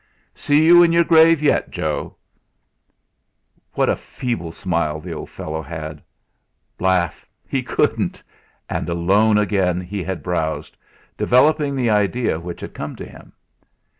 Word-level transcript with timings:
"See 0.33 0.65
you 0.65 0.81
in 0.81 0.91
your 0.91 1.03
grave 1.03 1.43
yet, 1.43 1.69
Joe." 1.69 2.15
What 3.73 3.87
a 3.87 3.95
feeble 3.95 4.51
smile 4.51 4.99
the 4.99 5.13
poor 5.13 5.27
fellow 5.27 5.61
had! 5.61 6.01
Laugh 6.79 7.27
he 7.47 7.61
couldn't! 7.61 8.23
And, 8.67 8.89
alone 8.89 9.37
again, 9.37 9.79
he 9.79 10.01
had 10.01 10.23
browsed, 10.23 10.75
developing 11.19 11.75
the 11.75 11.91
idea 11.91 12.39
which 12.39 12.61
had 12.61 12.73
come 12.73 12.95
to 12.95 13.05
him. 13.05 13.33